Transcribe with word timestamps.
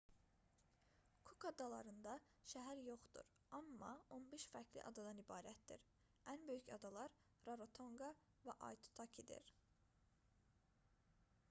kuk 1.31 1.43
adalarında 1.49 2.13
şəhər 2.53 2.81
yoxdur 2.87 3.29
amma 3.59 3.91
15 4.17 4.47
fərqli 4.55 4.83
adadan 4.93 5.21
ibarətdir 5.25 5.85
ən 6.35 6.49
böyük 6.49 6.73
adalar 6.79 7.17
rarotonqa 7.51 8.13
və 8.49 8.59
aitutakidir 8.73 9.57